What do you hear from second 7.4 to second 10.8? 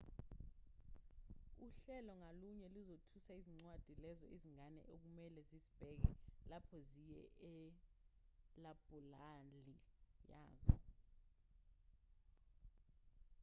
elabhulali yazo